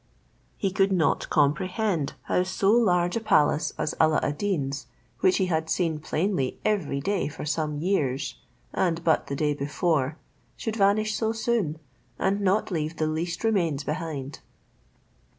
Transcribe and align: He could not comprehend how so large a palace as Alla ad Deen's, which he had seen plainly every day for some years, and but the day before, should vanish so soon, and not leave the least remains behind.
He 0.57 0.71
could 0.71 0.91
not 0.91 1.29
comprehend 1.29 2.13
how 2.23 2.41
so 2.41 2.71
large 2.71 3.15
a 3.15 3.19
palace 3.19 3.71
as 3.77 3.93
Alla 4.01 4.19
ad 4.23 4.39
Deen's, 4.39 4.87
which 5.19 5.37
he 5.37 5.45
had 5.45 5.69
seen 5.69 5.99
plainly 5.99 6.59
every 6.65 6.99
day 6.99 7.27
for 7.27 7.45
some 7.45 7.75
years, 7.77 8.39
and 8.73 9.03
but 9.03 9.27
the 9.27 9.35
day 9.35 9.53
before, 9.53 10.17
should 10.57 10.75
vanish 10.75 11.13
so 11.13 11.33
soon, 11.33 11.77
and 12.17 12.41
not 12.41 12.71
leave 12.71 12.97
the 12.97 13.05
least 13.05 13.43
remains 13.43 13.83
behind. 13.83 14.39